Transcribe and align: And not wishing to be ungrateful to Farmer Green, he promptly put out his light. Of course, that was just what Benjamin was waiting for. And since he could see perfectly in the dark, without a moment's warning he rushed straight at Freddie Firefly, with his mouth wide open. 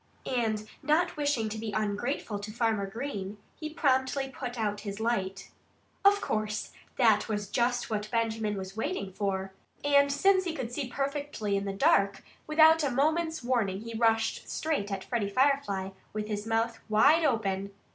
And 0.25 0.67
not 0.81 1.15
wishing 1.15 1.47
to 1.49 1.59
be 1.59 1.73
ungrateful 1.73 2.39
to 2.39 2.51
Farmer 2.51 2.87
Green, 2.87 3.37
he 3.53 3.69
promptly 3.69 4.29
put 4.29 4.57
out 4.57 4.79
his 4.79 4.99
light. 4.99 5.51
Of 6.03 6.21
course, 6.21 6.71
that 6.97 7.29
was 7.29 7.47
just 7.47 7.91
what 7.91 8.09
Benjamin 8.09 8.57
was 8.57 8.75
waiting 8.75 9.13
for. 9.13 9.51
And 9.83 10.11
since 10.11 10.45
he 10.45 10.55
could 10.55 10.71
see 10.71 10.87
perfectly 10.87 11.55
in 11.55 11.65
the 11.65 11.71
dark, 11.73 12.23
without 12.47 12.83
a 12.83 12.89
moment's 12.89 13.43
warning 13.43 13.81
he 13.81 13.93
rushed 13.93 14.49
straight 14.49 14.91
at 14.91 15.03
Freddie 15.03 15.29
Firefly, 15.29 15.89
with 16.13 16.29
his 16.29 16.47
mouth 16.47 16.79
wide 16.89 17.23
open. 17.23 17.71